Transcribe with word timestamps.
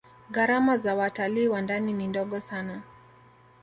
gharama 0.31 0.77
za 0.77 0.95
watalii 0.95 1.47
wa 1.47 1.61
ndani 1.61 1.93
ni 1.93 2.07
ndogo 2.07 2.39
sana 2.39 2.81